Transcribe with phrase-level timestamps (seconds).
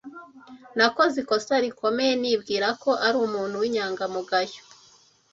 [0.77, 4.59] Nakoze ikosa rikomeye nibwira ko ari umuntu w'inyangamugayo.